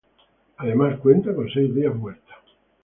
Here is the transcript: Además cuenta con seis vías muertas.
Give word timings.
Además 0.57 0.97
cuenta 0.99 1.35
con 1.35 1.47
seis 1.47 1.71
vías 1.71 1.93
muertas. 1.95 2.37